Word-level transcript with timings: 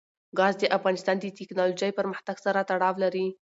ګاز 0.37 0.53
د 0.59 0.63
افغانستان 0.77 1.15
د 1.19 1.23
تکنالوژۍ 1.39 1.91
پرمختګ 1.99 2.37
سره 2.45 2.59
تړاو 2.69 2.95
لري. 3.03 3.25